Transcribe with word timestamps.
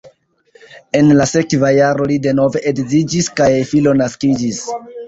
En 0.99 1.11
la 1.19 1.27
sekva 1.33 1.71
jaro 1.77 2.09
li 2.13 2.19
denove 2.27 2.65
edziĝis 2.73 3.33
kaj 3.41 3.53
filo 3.75 3.99
naskiĝis. 4.05 4.69